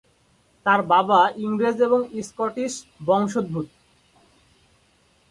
তার 0.65 0.81
বাবা 0.91 1.19
ইংরেজ 1.37 1.77
এবং 1.87 1.99
স্কটিশ 2.27 2.73
বংশোদ্ভূত। 3.05 3.67